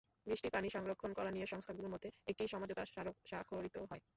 [0.27, 4.03] বৃষ্টির পানি সংরক্ষণ করা নিয়ে সংস্থাগুলোর মধ্যে একটি সমাঝোতা স্মারক স্বাক্ষরিত হয়।